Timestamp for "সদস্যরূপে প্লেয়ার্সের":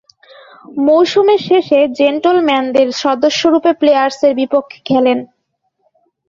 3.01-4.33